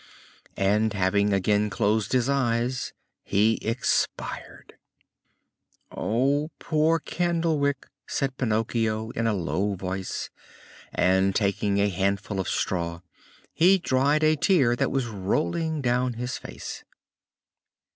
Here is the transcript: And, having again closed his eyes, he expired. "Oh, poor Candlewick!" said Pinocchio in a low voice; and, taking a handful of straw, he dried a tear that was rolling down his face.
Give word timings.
And, 0.57 0.93
having 0.93 1.31
again 1.31 1.69
closed 1.69 2.11
his 2.13 2.27
eyes, 2.27 2.91
he 3.23 3.57
expired. 3.61 4.73
"Oh, 5.91 6.49
poor 6.57 6.99
Candlewick!" 6.99 7.85
said 8.07 8.35
Pinocchio 8.35 9.11
in 9.11 9.27
a 9.27 9.33
low 9.35 9.75
voice; 9.75 10.31
and, 10.91 11.35
taking 11.35 11.77
a 11.79 11.89
handful 11.89 12.39
of 12.39 12.49
straw, 12.49 13.01
he 13.53 13.77
dried 13.77 14.23
a 14.23 14.35
tear 14.35 14.75
that 14.75 14.89
was 14.89 15.05
rolling 15.05 15.81
down 15.83 16.13
his 16.13 16.35
face. 16.35 16.83